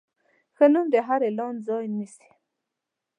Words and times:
ښه 0.55 0.65
نوم 0.73 0.87
د 0.93 0.95
هر 1.07 1.19
اعلان 1.27 1.55
ځای 1.67 1.85
نیسي. 1.95 2.31